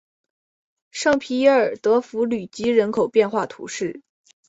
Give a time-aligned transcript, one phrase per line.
[0.89, 4.01] 圣皮耶尔德弗吕吉人口变化图示